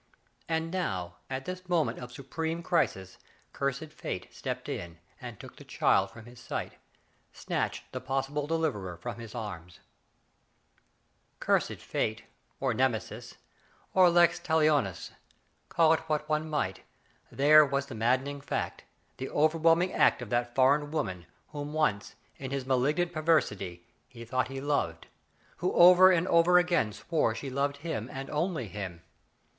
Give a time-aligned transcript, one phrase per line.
[0.49, 3.19] And now, at this moment of supreme crisis,
[3.53, 6.73] cursed Fate stepped in and took the child from his sight,
[7.31, 9.79] snatched the possible deliverer from his arms!
[11.39, 12.23] Cursed Fate,
[12.59, 13.35] or Nemesis,
[13.93, 15.11] or lex talionisy
[15.69, 16.81] call it what one might,
[17.31, 18.83] there was the maddening fact,
[19.17, 24.47] the overwhelming act of that foreign woman whom once, in his malignant perversity, he thought
[24.47, 25.05] he loved,
[25.57, 29.03] who over and over again swore she loved him and only him